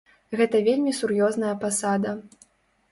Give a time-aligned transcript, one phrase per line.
[0.39, 2.17] Гэта вельмі сур'ёзная пасада.